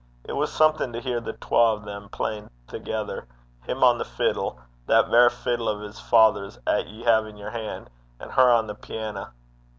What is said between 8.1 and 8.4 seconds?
and